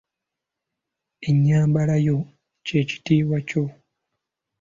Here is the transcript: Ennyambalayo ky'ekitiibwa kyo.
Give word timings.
Ennyambalayo 1.29 2.17
ky'ekitiibwa 2.65 3.39
kyo. 3.49 3.63